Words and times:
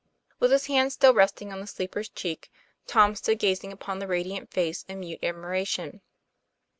With 0.39 0.49
his 0.49 0.65
hand 0.65 0.91
still 0.91 1.13
resting 1.13 1.53
on 1.53 1.59
the 1.61 1.67
sleeper's 1.67 2.09
cheek, 2.09 2.49
Tom 2.87 3.13
stood 3.13 3.37
gazing 3.37 3.71
upon 3.71 3.99
the 3.99 4.07
radiant 4.07 4.49
face 4.49 4.83
in 4.87 5.01
mute 5.01 5.19
admiration. 5.23 6.01